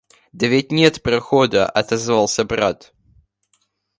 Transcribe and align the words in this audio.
—Да 0.33 0.47
ведь 0.47 0.71
нет 0.71 1.03
прохода,— 1.03 1.67
отозвался 1.69 2.43
брат. 2.43 2.91